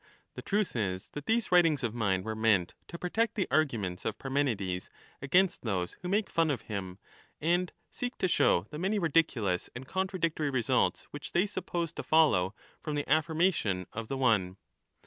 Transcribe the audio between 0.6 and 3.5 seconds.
is, that these writings of mine were meant to protect the